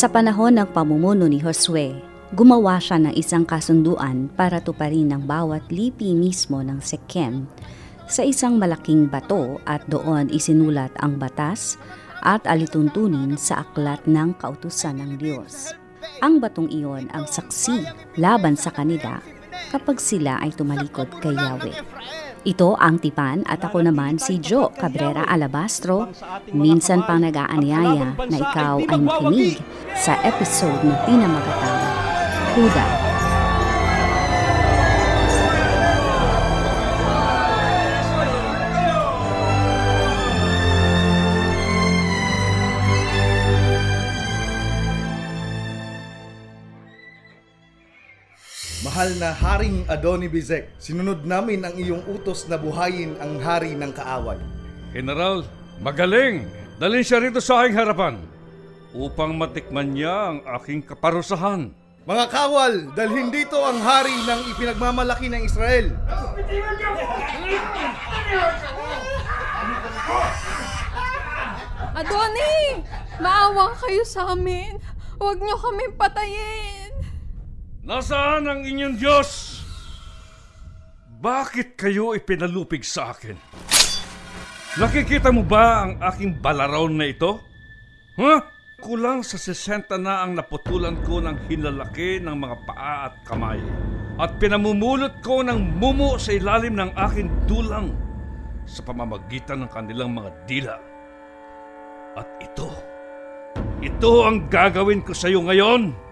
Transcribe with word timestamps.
Sa 0.00 0.08
panahon 0.08 0.56
ng 0.56 0.72
pamumuno 0.72 1.28
ni 1.28 1.44
Josue, 1.44 1.92
gumawa 2.32 2.80
siya 2.80 2.96
ng 2.96 3.12
isang 3.20 3.44
kasunduan 3.44 4.32
para 4.32 4.56
tuparin 4.56 5.12
ng 5.12 5.28
bawat 5.28 5.60
lipi 5.68 6.16
mismo 6.16 6.64
ng 6.64 6.80
Sekem 6.80 7.44
sa 8.08 8.24
isang 8.24 8.56
malaking 8.56 9.12
bato 9.12 9.60
at 9.68 9.84
doon 9.92 10.32
isinulat 10.32 10.88
ang 11.04 11.20
batas 11.20 11.76
at 12.24 12.40
alituntunin 12.48 13.36
sa 13.36 13.60
aklat 13.60 14.00
ng 14.08 14.32
kautusan 14.40 15.04
ng 15.04 15.20
Diyos. 15.20 15.76
Ang 16.24 16.40
batong 16.40 16.72
iyon 16.72 17.12
ang 17.12 17.28
saksi 17.28 17.84
laban 18.16 18.56
sa 18.56 18.72
kanila 18.72 19.20
kapag 19.68 20.00
sila 20.00 20.40
ay 20.40 20.48
tumalikod 20.56 21.12
kay 21.20 21.36
Yahweh. 21.36 21.76
Ito 22.40 22.72
ang 22.80 22.96
Tipan 22.96 23.44
at 23.44 23.60
ako 23.60 23.84
naman 23.84 24.16
si 24.16 24.40
Joe 24.40 24.72
Cabrera 24.72 25.28
Alabastro. 25.28 26.08
Minsan 26.56 27.04
pang 27.04 27.20
nag-aanyaya 27.20 28.16
na 28.16 28.36
ikaw 28.40 28.80
ay 28.80 28.96
makinig 28.96 29.60
sa 29.92 30.16
episode 30.24 30.80
na 30.80 30.96
pinamagatang 31.04 31.80
Huda. 32.56 32.99
Mahal 49.00 49.16
na 49.16 49.32
Haring 49.32 49.88
Adonibizek, 49.88 50.76
sinunod 50.76 51.24
namin 51.24 51.64
ang 51.64 51.72
iyong 51.72 52.04
utos 52.04 52.44
na 52.52 52.60
buhayin 52.60 53.16
ang 53.16 53.40
hari 53.40 53.72
ng 53.72 53.96
kaaway. 53.96 54.36
General, 54.92 55.40
magaling! 55.80 56.44
Dalhin 56.76 57.00
siya 57.00 57.24
rito 57.24 57.40
sa 57.40 57.64
aking 57.64 57.80
harapan 57.80 58.20
upang 58.92 59.40
matikman 59.40 59.96
niya 59.96 60.36
ang 60.36 60.44
aking 60.60 60.84
kaparusahan. 60.84 61.72
Mga 62.04 62.24
kawal, 62.28 62.92
dalhin 62.92 63.32
dito 63.32 63.56
ang 63.64 63.80
hari 63.80 64.12
ng 64.12 64.52
ipinagmamalaki 64.52 65.32
ng 65.32 65.48
Israel. 65.48 65.96
Adoni! 71.96 72.84
Maawa 73.16 73.72
kayo 73.80 74.04
sa 74.04 74.36
amin. 74.36 74.76
Huwag 75.16 75.40
niyo 75.40 75.56
kami 75.56 75.88
patayin. 75.96 76.79
Nasaan 77.80 78.44
ang 78.44 78.60
inyong 78.60 78.96
Diyos? 79.00 79.28
Bakit 81.20 81.80
kayo 81.80 82.12
ipinalupig 82.12 82.84
sa 82.84 83.16
akin? 83.16 83.40
Nakikita 84.76 85.32
mo 85.32 85.40
ba 85.40 85.88
ang 85.88 85.92
aking 85.96 86.44
balaraon 86.44 87.00
na 87.00 87.08
ito? 87.08 87.40
Huh? 88.20 88.40
Kulang 88.84 89.24
sa 89.24 89.40
60 89.40 89.96
na 89.96 90.24
ang 90.24 90.36
naputulan 90.36 91.00
ko 91.08 91.24
ng 91.24 91.48
hinlalaki 91.48 92.20
ng 92.20 92.36
mga 92.36 92.56
paa 92.68 92.96
at 93.08 93.16
kamay. 93.24 93.60
At 94.20 94.36
pinamumulot 94.36 95.24
ko 95.24 95.40
ng 95.40 95.80
mumo 95.80 96.20
sa 96.20 96.36
ilalim 96.36 96.76
ng 96.76 96.92
aking 96.96 97.32
dulang 97.48 97.96
sa 98.68 98.84
pamamagitan 98.84 99.64
ng 99.64 99.70
kanilang 99.72 100.12
mga 100.12 100.30
dila. 100.44 100.76
At 102.12 102.28
ito, 102.44 102.68
ito 103.80 104.12
ang 104.28 104.52
gagawin 104.52 105.00
ko 105.00 105.16
sa 105.16 105.32
iyo 105.32 105.40
ngayon. 105.48 106.09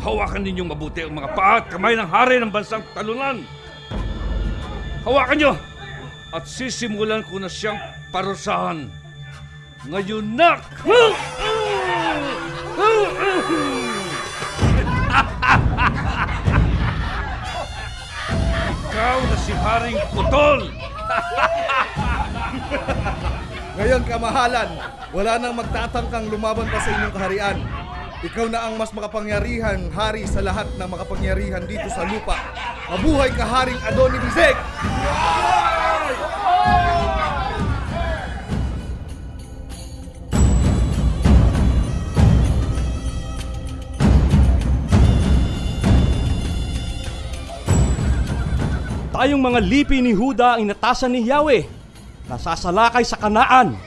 Hawakan 0.00 0.48
ninyong 0.48 0.72
mabuti 0.72 1.04
ang 1.04 1.12
mga 1.12 1.36
paa 1.36 1.60
at 1.60 1.68
kamay 1.68 1.92
ng 1.92 2.08
hari 2.08 2.40
ng 2.40 2.48
bansang 2.48 2.80
talunan. 2.96 3.44
Hawakan 5.04 5.36
nyo! 5.36 5.52
At 6.32 6.48
sisimulan 6.48 7.20
ko 7.20 7.36
na 7.36 7.52
siyang 7.52 7.76
parusahan. 8.08 8.88
Ngayon 9.84 10.24
na! 10.40 10.56
Ikaw 18.88 19.18
na 19.20 19.36
si 19.36 19.52
Haring 19.52 20.00
Putol! 20.16 20.60
Ngayon 23.76 24.02
kamahalan, 24.08 24.70
wala 25.12 25.32
nang 25.36 25.56
magtatangkang 25.60 26.32
lumaban 26.32 26.68
pa 26.72 26.78
sa 26.80 26.88
inyong 26.88 27.14
kaharian. 27.16 27.58
Ikaw 28.20 28.52
na 28.52 28.68
ang 28.68 28.76
mas 28.76 28.92
makapangyarihan 28.92 29.88
hari 29.96 30.28
sa 30.28 30.44
lahat 30.44 30.68
ng 30.76 30.88
makapangyarihan 30.92 31.64
dito 31.64 31.88
sa 31.88 32.04
lupa. 32.04 32.36
Mabuhay 32.92 33.32
ka 33.32 33.48
Haring 33.48 33.80
Adonibizek! 33.80 34.52
Tayong 49.16 49.40
mga 49.40 49.60
lipi 49.64 50.04
ni 50.04 50.12
Huda 50.12 50.60
ang 50.60 50.68
inatasan 50.68 51.16
ni 51.16 51.24
Yahweh. 51.24 51.64
Nasasalakay 52.28 53.00
sa 53.00 53.16
kanaan. 53.16 53.80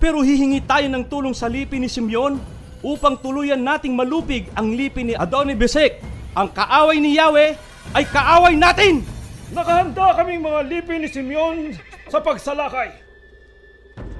Pero 0.00 0.24
hihingi 0.24 0.64
tayo 0.64 0.88
ng 0.88 1.04
tulong 1.04 1.36
sa 1.36 1.52
lipi 1.52 1.76
ni 1.76 1.92
Simeon 1.92 2.56
upang 2.88 3.20
tuluyan 3.20 3.60
nating 3.60 3.92
malupig 3.92 4.48
ang 4.56 4.72
lipi 4.72 5.04
ni 5.04 5.12
Adonibesek. 5.12 6.00
Ang 6.32 6.48
kaaway 6.56 6.96
ni 6.96 7.20
Yahweh 7.20 7.52
ay 7.92 8.04
kaaway 8.08 8.56
natin! 8.56 9.04
Nakahanda 9.52 10.16
kaming 10.16 10.44
mga 10.44 10.60
lipi 10.64 10.94
ni 10.96 11.08
Simeon 11.08 11.76
sa 12.08 12.24
pagsalakay. 12.24 12.92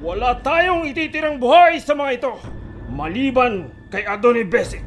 Wala 0.05 0.37
tayong 0.45 0.85
ititirang 0.89 1.41
buhay 1.41 1.81
sa 1.81 1.97
mga 1.97 2.11
ito. 2.21 2.33
Maliban 2.93 3.73
kay 3.89 4.05
Adoni 4.05 4.45
Besik 4.45 4.85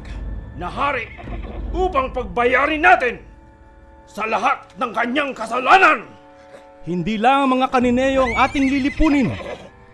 na 0.58 0.66
hari 0.70 1.10
upang 1.74 2.10
pagbayarin 2.10 2.82
natin 2.82 3.22
sa 4.06 4.26
lahat 4.26 4.66
ng 4.76 4.90
kanyang 4.92 5.30
kasalanan. 5.32 6.06
Hindi 6.82 7.16
lang 7.16 7.46
ang 7.46 7.62
mga 7.62 7.70
kanineyo 7.70 8.26
ang 8.26 8.34
ating 8.42 8.66
lilipunin, 8.66 9.30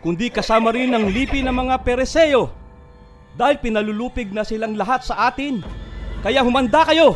kundi 0.00 0.32
kasama 0.32 0.72
rin 0.72 0.96
ang 0.96 1.06
lipi 1.12 1.44
ng 1.44 1.52
mga 1.52 1.84
pereseyo. 1.84 2.57
Dahil 3.38 3.62
pinalulupig 3.62 4.34
na 4.34 4.42
silang 4.42 4.74
lahat 4.74 5.06
sa 5.06 5.30
atin. 5.30 5.62
Kaya 6.26 6.42
humanda 6.42 6.82
kayo. 6.82 7.14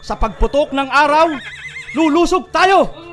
Sa 0.00 0.16
pagputok 0.16 0.72
ng 0.72 0.88
araw, 0.88 1.36
lulusog 1.92 2.48
tayo! 2.48 3.05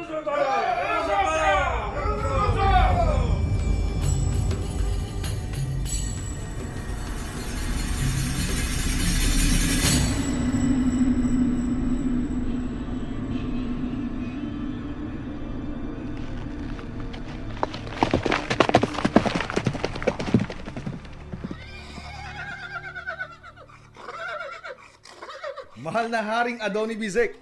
Mahal 25.83 26.07
na 26.07 26.23
Haring 26.23 26.63
Adonibizek, 26.63 27.35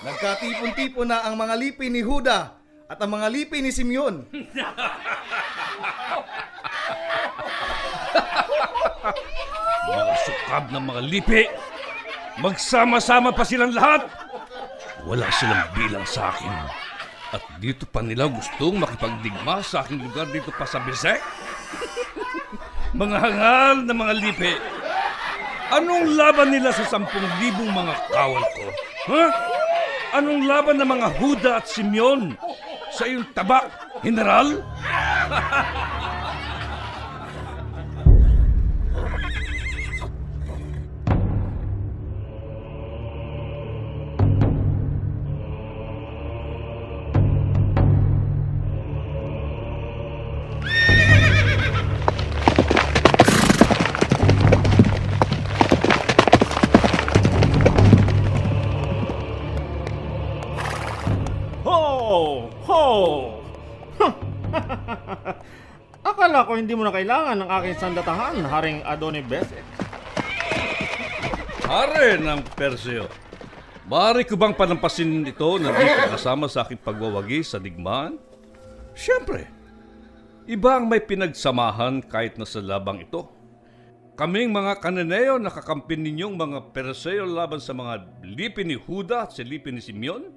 nagkatipon-tipon 0.00 1.04
na 1.04 1.20
ang 1.28 1.36
mga 1.36 1.52
lipi 1.52 1.92
ni 1.92 2.00
Huda 2.00 2.56
at 2.88 2.96
ang 2.96 3.12
mga 3.12 3.28
lipi 3.28 3.60
ni 3.60 3.68
Simeon. 3.68 4.24
Mga 9.84 10.14
sukab 10.24 10.64
ng 10.72 10.84
mga 10.90 11.02
lipi. 11.04 11.44
Magsama-sama 12.40 13.36
pa 13.36 13.44
silang 13.44 13.76
lahat. 13.76 14.08
Wala 15.04 15.28
silang 15.28 15.68
bilang 15.76 16.08
sa 16.08 16.32
akin. 16.32 16.50
At 17.36 17.44
dito 17.60 17.84
pa 17.84 18.00
nila 18.00 18.32
gustong 18.32 18.80
makipagdigma 18.80 19.60
sa 19.60 19.84
aking 19.84 20.00
lugar 20.00 20.24
dito 20.32 20.48
pa 20.56 20.64
sa 20.64 20.80
Bisek? 20.88 21.20
mga 22.96 23.16
hangal 23.28 23.76
na 23.84 23.92
mga 23.92 24.14
lipi. 24.16 24.52
Anong 25.74 26.14
laban 26.14 26.54
nila 26.54 26.70
sa 26.70 26.86
sampung 26.86 27.26
libong 27.42 27.74
mga 27.74 27.94
kawal 28.14 28.44
ko? 28.54 28.64
Ha? 29.10 29.24
Anong 30.14 30.46
laban 30.46 30.78
ng 30.78 30.86
mga 30.86 31.08
Huda 31.18 31.50
at 31.58 31.66
Simeon 31.66 32.38
sa 32.94 33.10
iyong 33.10 33.26
tabak, 33.34 33.66
General? 34.06 34.46
ko 66.54 66.62
hindi 66.62 66.78
mo 66.78 66.86
na 66.86 66.94
kailangan 66.94 67.42
ng 67.42 67.50
aking 67.50 67.76
sandatahan, 67.82 68.38
Haring 68.46 68.86
Adoni 68.86 69.26
Besek. 69.26 69.66
Hare 71.66 72.14
ng 72.14 72.46
Perseo. 72.54 73.10
Maaari 73.90 74.22
ko 74.22 74.38
bang 74.38 74.54
panampasin 74.54 75.26
ito 75.26 75.58
na 75.58 75.74
di 75.74 75.82
ka 75.82 76.14
kasama 76.14 76.46
sa 76.46 76.62
aking 76.62 76.78
pagwawagi 76.78 77.42
sa 77.42 77.58
digmaan? 77.58 78.22
Siyempre. 78.94 79.50
Iba 80.46 80.78
ang 80.78 80.86
may 80.86 81.02
pinagsamahan 81.02 82.06
kahit 82.06 82.38
na 82.38 82.46
sa 82.46 82.62
labang 82.62 83.02
ito. 83.02 83.26
Kaming 84.14 84.54
mga 84.54 84.78
kananeo 84.78 85.42
nakakampin 85.42 86.06
ninyong 86.06 86.38
mga 86.38 86.58
Perseo 86.70 87.26
laban 87.26 87.58
sa 87.58 87.74
mga 87.74 88.06
lipi 88.22 88.62
ni 88.62 88.78
Huda 88.78 89.26
at 89.26 89.34
lipi 89.42 89.74
ni 89.74 89.82
Simeon? 89.82 90.30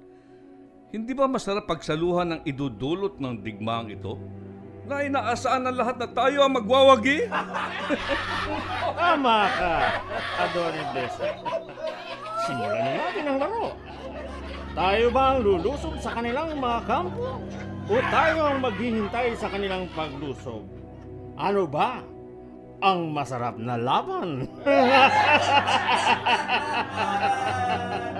Hindi 0.90 1.14
ba 1.14 1.30
masarap 1.30 1.70
pagsaluhan 1.70 2.28
ang 2.34 2.40
idudulot 2.42 3.22
ng 3.22 3.38
digmaang 3.38 3.94
ito? 3.94 4.18
Na 4.88 5.04
inaasaan 5.04 5.68
ng 5.68 5.76
lahat 5.76 6.00
na 6.00 6.08
tayo 6.08 6.48
ang 6.48 6.56
magwawagi? 6.56 7.28
Tama 8.96 9.38
ka, 9.52 10.00
Adoni 10.40 10.80
Besek. 10.96 11.36
Simulan 12.48 12.80
na 12.80 12.92
natin 12.96 13.28
ang 13.28 13.36
laro. 13.36 13.76
Tayo 14.72 15.12
ba 15.12 15.36
ang 15.36 15.44
lulusob 15.44 16.00
sa 16.00 16.16
kanilang 16.16 16.56
mga 16.56 16.80
kampo? 16.88 17.36
O 17.88 17.96
tayo 18.08 18.48
ang 18.48 18.64
maghihintay 18.64 19.36
sa 19.36 19.52
kanilang 19.52 19.92
paglusob? 19.92 20.64
Ano 21.36 21.68
ba 21.68 22.00
ang 22.80 23.12
masarap 23.12 23.60
na 23.60 23.76
laban? 23.76 24.48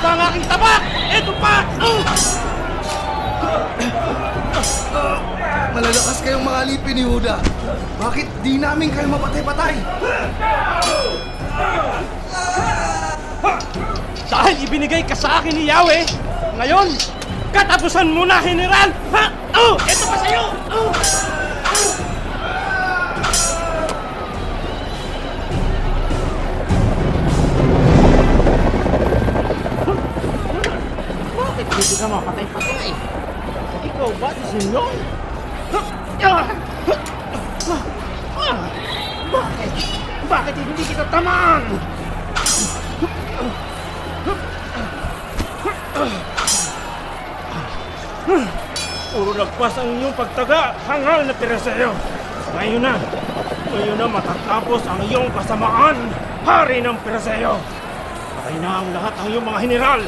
pa 0.00 0.16
ang 0.16 0.20
aking 0.32 0.44
tabak? 0.48 0.80
Eto 1.12 1.32
pa! 1.36 1.56
Malalakas 5.76 6.18
kayong 6.24 6.44
mga 6.44 6.60
lipi 6.72 6.90
ni 6.96 7.04
Huda. 7.04 7.36
Bakit 8.00 8.26
di 8.40 8.56
namin 8.56 8.88
kayo 8.90 9.12
mapatay-patay? 9.12 9.76
Dahil 14.30 14.56
ibinigay 14.64 15.04
ka 15.04 15.12
sa 15.12 15.44
akin 15.44 15.52
ni 15.52 15.68
Yahweh, 15.68 16.08
ngayon, 16.56 16.88
katapusan 17.52 18.08
mo 18.08 18.24
na, 18.24 18.40
General! 18.40 18.88
Ha? 19.12 19.24
Oh! 19.52 19.76
Eto 19.84 20.04
pa 20.08 20.16
sa'yo! 20.24 20.44
Oh! 20.72 21.39
Hindi 31.80 31.96
ka 31.96 32.06
mapatay-patay? 32.12 32.92
Ikaw 33.88 34.10
ba 34.20 34.28
si 34.36 34.44
Simeon? 34.52 34.96
Bakit? 39.32 39.72
Bakit 40.28 40.54
hindi 40.60 40.82
kita 40.84 41.04
tamaan? 41.08 41.64
Puro 49.10 49.32
lagpas 49.34 49.74
ang 49.80 49.88
iyong 49.96 50.12
pagtaga, 50.12 50.76
hangal 50.84 51.24
na 51.24 51.32
Pereseo. 51.32 51.96
Ngayon 52.60 52.80
na, 52.84 52.94
ngayon 53.72 53.96
na 53.96 54.06
matatapos 54.06 54.84
ang 54.84 55.00
iyong 55.08 55.32
kasamaan, 55.32 55.96
hari 56.44 56.84
ng 56.84 56.96
Pereseo. 57.00 57.56
Patay 58.36 58.56
na 58.60 58.84
ang 58.84 58.88
lahat 58.92 59.12
ng 59.16 59.26
iyong 59.32 59.46
mga 59.48 59.58
general 59.64 60.00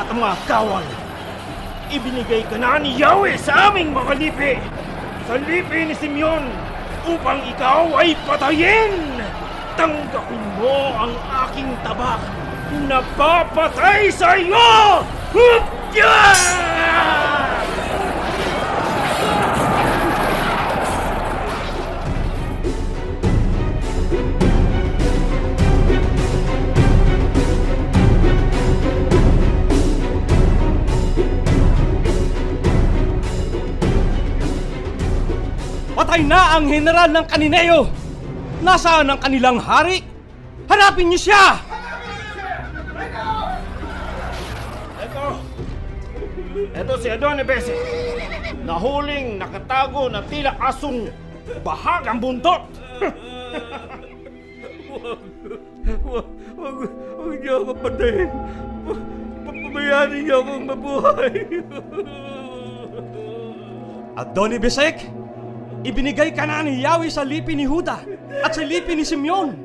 at 0.00 0.06
mga 0.08 0.32
kawal. 0.48 1.07
Ibinigay 1.88 2.44
ka 2.52 2.60
na 2.60 2.76
ni 2.76 3.00
Yahweh 3.00 3.40
sa 3.40 3.72
aming 3.72 3.96
mga 3.96 4.12
lipi, 4.20 4.60
sa 5.24 5.40
lipi 5.40 5.88
ni 5.88 5.96
Simeon, 5.96 6.44
upang 7.08 7.40
ikaw 7.48 7.88
ay 7.96 8.12
patayin. 8.28 9.24
Tanggapin 9.72 10.44
mo 10.60 10.92
ang 11.00 11.16
aking 11.48 11.72
tabak 11.80 12.20
na 12.84 13.00
papatay 13.16 14.12
sa 14.12 14.36
iyo! 14.36 15.00
Hupya! 15.32 16.67
Patay 36.18 36.34
na 36.34 36.58
ang 36.58 36.66
general 36.66 37.14
ng 37.14 37.26
Kanineo! 37.30 37.86
Nasaan 38.66 39.06
ang 39.06 39.22
kanilang 39.22 39.54
hari? 39.62 40.02
Hanapin 40.66 41.14
niyo 41.14 41.30
siya! 41.30 41.62
Ito. 44.98 45.24
Ito 46.74 46.92
si 46.98 47.06
Adone 47.06 47.46
Bese. 47.46 47.70
Nahuling 48.66 49.38
nakatago 49.38 50.10
na 50.10 50.26
tila 50.26 50.58
asong 50.58 51.06
bahagang 51.62 52.18
buntot. 52.18 52.66
Wag, 54.98 56.26
wag, 56.58 56.76
wag 57.14 57.30
niyo 57.38 57.54
ako 57.62 57.72
patayin. 57.78 58.30
Pa- 58.82 59.02
Papabayaan 59.46 60.08
niyo 60.10 60.36
akong 60.42 60.64
mabuhay. 60.66 61.34
Adoni 64.18 64.58
Besek, 64.58 65.06
ibinigay 65.88 66.30
ka 66.36 66.44
na 66.44 66.60
ni 66.60 66.84
Yahweh 66.84 67.08
sa 67.08 67.24
lipi 67.24 67.56
ni 67.56 67.64
Huda 67.64 68.04
at 68.44 68.52
sa 68.52 68.60
lipi 68.60 68.92
ni 68.92 69.08
Simeon 69.08 69.56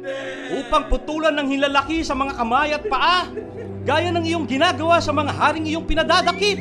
upang 0.55 0.87
putulan 0.87 1.35
ng 1.35 1.51
hilalaki 1.51 1.99
sa 1.99 2.15
mga 2.15 2.33
kamay 2.39 2.71
at 2.71 2.83
paa 2.87 3.27
gaya 3.83 4.09
ng 4.15 4.23
iyong 4.23 4.47
ginagawa 4.47 5.03
sa 5.03 5.11
mga 5.11 5.35
haring 5.35 5.67
iyong 5.67 5.83
pinadadakip. 5.83 6.55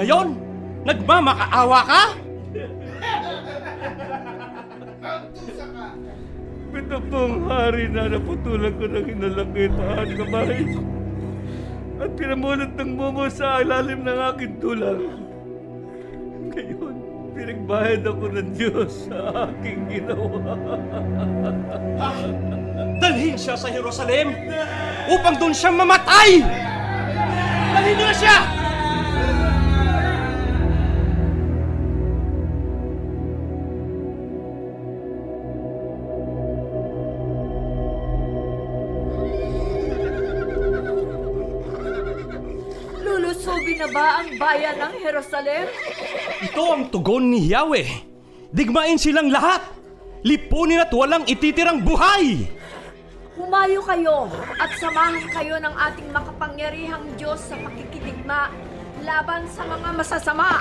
Ngayon, 0.00 0.40
nagmamakaawa 0.88 1.80
ka? 1.84 2.02
Ito 6.76 7.00
pong 7.08 7.48
hari 7.48 7.88
na 7.88 8.08
naputulan 8.08 8.72
ko 8.76 8.84
ng 8.88 9.06
hinalaki 9.08 9.64
at 9.72 10.08
kamay. 10.12 10.56
At 11.96 12.10
pinamulot 12.16 12.72
ng 12.76 12.90
momo 12.92 13.24
sa 13.32 13.64
ilalim 13.64 14.04
ng 14.04 14.18
aking 14.32 14.54
tulang. 14.60 15.00
Ngayon, 16.52 17.05
pinagbayad 17.36 18.02
ako 18.08 18.24
ng 18.32 18.50
Diyos 18.56 19.12
sa 19.12 19.46
aking 19.52 19.80
ginawa. 19.92 20.56
Dalhin 23.04 23.36
siya 23.36 23.60
sa 23.60 23.68
Jerusalem 23.68 24.32
upang 25.12 25.36
doon 25.36 25.52
siya 25.52 25.68
mamatay! 25.68 26.40
Dalhin 27.76 27.96
niyo 28.00 28.12
siya! 28.16 28.36
Ba 43.96 44.20
ang 44.20 44.28
bayan 44.36 44.76
ng 44.76 44.94
Jerusalem? 45.00 45.64
Ito 46.44 46.62
ang 46.68 46.92
tugon 46.92 47.32
ni 47.32 47.48
Yahweh. 47.48 47.88
Digmain 48.52 49.00
silang 49.00 49.32
lahat. 49.32 49.64
Lipunin 50.20 50.84
at 50.84 50.92
walang 50.92 51.24
ititirang 51.24 51.80
buhay. 51.80 52.44
Humayo 53.40 53.80
kayo 53.84 54.28
at 54.60 54.68
samahan 54.76 55.24
kayo 55.32 55.56
ng 55.60 55.74
ating 55.76 56.08
makapangyarihang 56.12 57.04
Diyos 57.16 57.40
sa 57.40 57.56
pakikidigma 57.56 58.52
laban 59.00 59.48
sa 59.48 59.64
mga 59.64 59.88
masasama. 59.96 60.60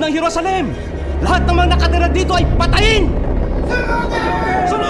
Ng 0.00 0.12
Jerusalem! 0.16 0.72
Lahat 1.20 1.44
ng 1.44 1.54
mga 1.54 1.68
nakatira 1.76 2.08
dito 2.08 2.32
ay 2.32 2.44
patayin! 2.56 3.04
Sunugin! 4.66 4.89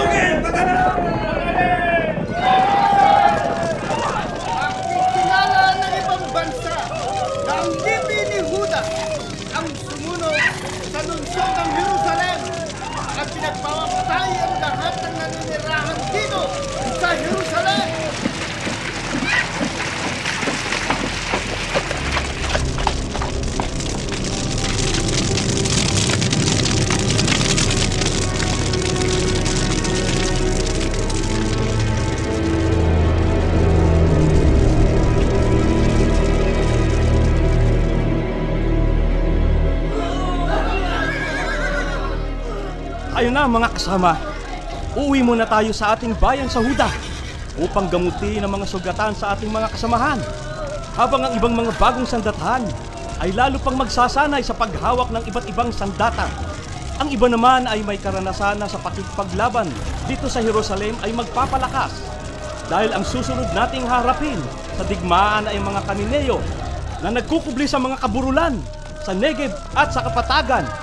Ayun 43.31 43.47
na 43.47 43.63
mga 43.63 43.71
kasama. 43.71 44.19
Uuwi 44.91 45.23
muna 45.23 45.47
tayo 45.47 45.71
sa 45.71 45.95
ating 45.95 46.19
bayan 46.19 46.51
sa 46.51 46.59
Huda 46.59 46.91
upang 47.63 47.87
gamutin 47.87 48.43
ang 48.43 48.51
mga 48.51 48.67
sugatan 48.67 49.15
sa 49.15 49.31
ating 49.31 49.47
mga 49.47 49.71
kasamahan. 49.71 50.19
Habang 50.99 51.23
ang 51.23 51.33
ibang 51.39 51.55
mga 51.55 51.71
bagong 51.79 52.03
sandatahan 52.03 52.59
ay 53.23 53.31
lalo 53.31 53.55
pang 53.63 53.79
magsasanay 53.79 54.43
sa 54.43 54.51
paghawak 54.51 55.15
ng 55.15 55.23
iba't 55.31 55.47
ibang 55.47 55.71
sandata. 55.71 56.27
Ang 56.99 57.15
iba 57.15 57.31
naman 57.31 57.71
ay 57.71 57.79
may 57.87 57.95
karanasan 57.95 58.59
na 58.59 58.67
sa 58.67 58.83
pakikipaglaban 58.83 59.71
dito 60.11 60.27
sa 60.27 60.43
Jerusalem 60.43 60.99
ay 60.99 61.15
magpapalakas. 61.15 62.03
Dahil 62.67 62.91
ang 62.91 63.07
susunod 63.07 63.47
nating 63.55 63.87
harapin 63.87 64.43
sa 64.75 64.83
digmaan 64.83 65.47
ay 65.47 65.55
mga 65.55 65.87
kanineyo 65.87 66.43
na 66.99 67.15
nagkukubli 67.15 67.63
sa 67.63 67.79
mga 67.79 67.95
kaburulan 67.95 68.59
sa 69.07 69.15
Negev 69.15 69.55
at 69.71 69.95
sa 69.95 70.03
Kapatagan 70.03 70.80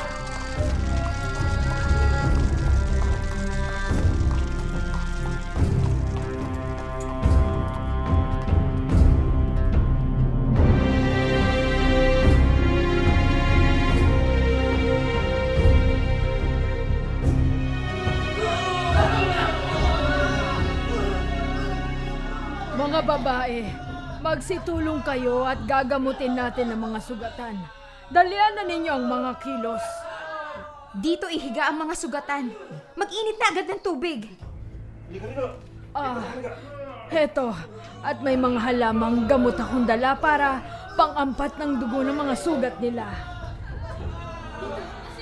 Mga 22.88 23.04
babae, 23.04 23.68
magsitulong 24.25 25.04
kayo 25.04 25.45
at 25.45 25.61
gagamutin 25.68 26.33
natin 26.33 26.73
ang 26.73 26.88
mga 26.88 27.04
sugatan. 27.04 27.61
Dalian 28.09 28.57
na 28.57 28.64
ninyo 28.64 28.88
ang 28.97 29.04
mga 29.04 29.30
kilos. 29.45 29.85
Dito 30.97 31.28
ihiga 31.28 31.68
ang 31.68 31.85
mga 31.85 31.92
sugatan. 31.92 32.49
Mag-init 32.97 33.37
na 33.37 33.47
agad 33.52 33.68
ng 33.68 33.83
tubig. 33.85 34.25
Ah, 35.92 36.16
heto. 37.12 37.52
At 38.00 38.25
may 38.25 38.40
mga 38.40 38.57
halamang 38.57 39.28
gamot 39.28 39.61
akong 39.61 39.85
dala 39.85 40.16
para 40.16 40.64
pangampat 40.97 41.61
ng 41.61 41.85
dugo 41.85 42.00
ng 42.00 42.16
mga 42.16 42.35
sugat 42.40 42.80
nila. 42.80 43.04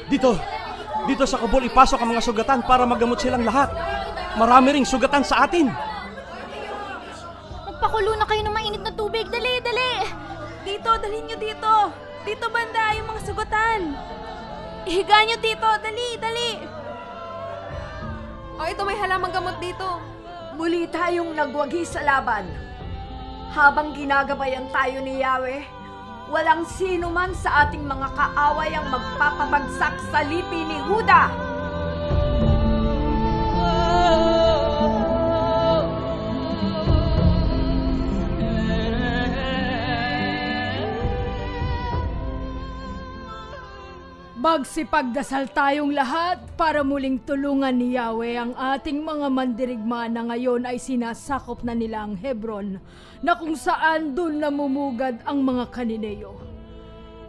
Dito, 0.06 0.38
dito 1.10 1.26
sa 1.26 1.42
Kabul 1.42 1.66
ipasok 1.66 1.98
ang 1.98 2.14
mga 2.14 2.22
sugatan 2.30 2.62
para 2.62 2.86
magamot 2.86 3.18
silang 3.18 3.42
lahat. 3.42 3.74
Marami 4.38 4.78
ring 4.78 4.86
sugatan 4.86 5.26
sa 5.26 5.50
atin. 5.50 5.66
Dalhin 11.00 11.24
nyo 11.28 11.36
dito. 11.38 11.74
Dito 12.26 12.46
banda 12.50 12.96
yung 12.98 13.08
mga 13.08 13.22
sugatan. 13.22 13.80
Ihiga 14.86 15.18
nyo 15.24 15.36
dito. 15.38 15.68
Dali, 15.80 16.08
dali! 16.18 16.52
O 18.56 18.64
ito 18.64 18.82
may 18.88 18.96
halamang 18.96 19.32
gamot 19.32 19.56
dito. 19.60 20.00
Muli 20.56 20.88
tayong 20.88 21.36
nagwagi 21.36 21.84
sa 21.84 22.00
laban. 22.00 22.48
Habang 23.52 23.92
ginagabayan 23.92 24.68
tayo 24.72 25.04
ni 25.04 25.20
Yahweh, 25.20 25.64
walang 26.32 26.64
sino 26.64 27.12
man 27.12 27.32
sa 27.36 27.68
ating 27.68 27.84
mga 27.84 28.08
kaaway 28.16 28.72
ang 28.72 28.88
magpapabagsak 28.88 29.94
sa 30.12 30.20
lipi 30.24 30.64
ni 30.64 30.80
Huda. 30.82 31.55
Magsipagdasal 44.46 45.50
tayong 45.50 45.90
lahat 45.90 46.38
para 46.54 46.86
muling 46.86 47.18
tulungan 47.18 47.74
ni 47.74 47.98
Yahweh 47.98 48.38
ang 48.38 48.54
ating 48.54 49.02
mga 49.02 49.26
mandirigma 49.26 50.06
na 50.06 50.22
ngayon 50.22 50.70
ay 50.70 50.78
sinasakop 50.78 51.66
na 51.66 51.74
nila 51.74 52.06
ang 52.06 52.14
Hebron 52.14 52.78
na 53.26 53.34
kung 53.34 53.58
saan 53.58 54.14
dun 54.14 54.38
namumugad 54.38 55.18
ang 55.26 55.42
mga 55.42 55.66
kanineyo. 55.74 56.38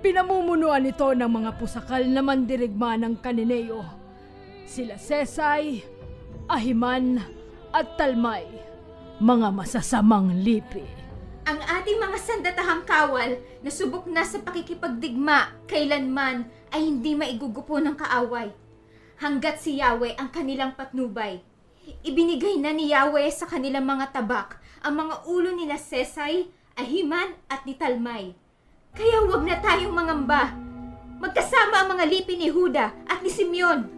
Pinamumunuan 0.05 0.85
ito 0.85 1.09
ng 1.09 1.25
mga 1.25 1.57
pusakal 1.57 2.05
na 2.05 2.21
mandirigma 2.21 2.93
ng 3.01 3.17
kanineyo. 3.17 3.81
Sila 4.69 5.01
Sesay, 5.01 5.81
Ahiman 6.45 7.17
at 7.73 7.97
Talmay, 7.97 8.45
mga 9.17 9.57
masasamang 9.57 10.37
lipi. 10.45 10.85
Ang 11.49 11.65
ating 11.65 11.97
mga 11.97 12.17
sandatahang 12.21 12.85
kawal 12.85 13.41
na 13.65 13.71
subok 13.73 14.05
na 14.05 14.21
sa 14.21 14.37
pakikipagdigma 14.37 15.65
kailanman 15.65 16.45
ay 16.71 16.87
hindi 16.87 17.17
maigugupo 17.17 17.81
ng 17.81 17.97
kaaway. 17.97 18.53
Hanggat 19.17 19.59
si 19.59 19.81
Yahweh 19.81 20.15
ang 20.15 20.29
kanilang 20.29 20.77
patnubay. 20.77 21.41
Ibinigay 22.05 22.61
na 22.61 22.71
ni 22.71 22.93
Yahweh 22.93 23.27
sa 23.33 23.49
kanilang 23.49 23.87
mga 23.87 24.13
tabak 24.13 24.61
ang 24.85 24.93
mga 24.93 25.25
ulo 25.25 25.51
nila 25.57 25.75
Sesay, 25.81 26.47
Ahiman 26.77 27.33
at 27.49 27.65
ni 27.65 27.73
Talmay. 27.73 28.37
Kaya 28.93 29.25
huwag 29.25 29.41
na 29.41 29.57
tayong 29.57 29.91
mangamba. 29.91 30.53
Magkasama 31.17 31.81
ang 31.81 31.97
mga 31.97 32.05
lipi 32.05 32.37
ni 32.37 32.53
Huda 32.53 32.93
at 33.09 33.25
ni 33.25 33.33
Simeon 33.33 33.96